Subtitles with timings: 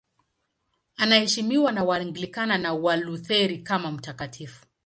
[0.97, 4.65] Anaheshimiwa na Waanglikana na Walutheri kama mtakatifu.